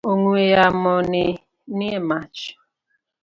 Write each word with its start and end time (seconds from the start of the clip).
Ong’we 0.11 0.41
yamo 0.53 0.95
ni 1.77 1.87
e 1.97 1.99
mach. 2.09 2.39